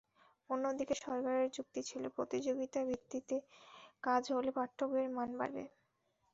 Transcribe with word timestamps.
অন্যদিকে 0.49 0.95
সরকারের 1.03 1.47
যুক্তি 1.53 1.81
ছিল, 1.89 2.03
প্রতিযোগিতার 2.15 2.87
ভিত্তিতে 2.89 3.35
কাজ 4.03 4.23
হলে 4.31 4.51
পাঠ্যবইয়ের 4.57 5.11
মান 5.11 5.29
বাড়বে। 5.39 5.63